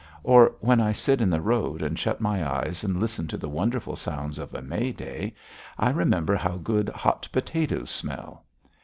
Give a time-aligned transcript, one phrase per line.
[0.23, 3.47] Or when I sit in the road and shut my eyes and listen to the
[3.47, 5.35] wonderful sounds of a May day,
[5.77, 8.43] I remember how good hot potatoes smell.